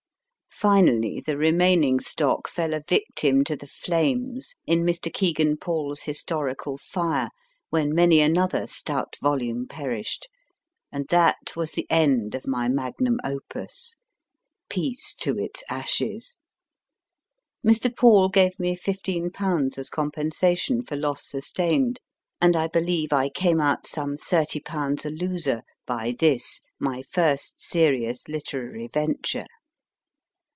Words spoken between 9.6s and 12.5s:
perished: and that was the end of